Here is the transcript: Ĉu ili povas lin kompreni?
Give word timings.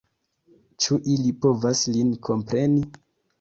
Ĉu 0.85 0.97
ili 1.15 1.33
povas 1.45 1.83
lin 1.99 2.11
kompreni? 2.29 2.83